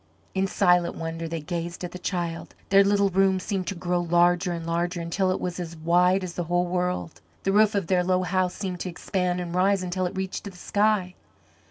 In 0.33 0.47
silent 0.47 0.95
wonder 0.95 1.27
they 1.27 1.41
gazed 1.41 1.83
at 1.83 1.91
the 1.91 1.99
child. 1.99 2.55
Their 2.69 2.83
little 2.83 3.09
room 3.11 3.39
seemed 3.39 3.67
to 3.67 3.75
grow 3.75 3.99
larger 3.99 4.51
and 4.51 4.65
larger, 4.65 4.99
until 4.99 5.29
it 5.29 5.39
was 5.39 5.59
as 5.59 5.77
wide 5.77 6.23
as 6.23 6.33
the 6.33 6.45
whole 6.45 6.65
world, 6.65 7.21
the 7.43 7.51
roof 7.53 7.75
of 7.75 7.85
their 7.85 8.03
low 8.03 8.23
house 8.23 8.55
seemed 8.55 8.79
to 8.79 8.89
expand 8.89 9.39
and 9.39 9.53
rise, 9.53 9.83
until 9.83 10.07
it 10.07 10.17
reached 10.17 10.43
to 10.45 10.49
the 10.49 10.57
sky. 10.57 11.13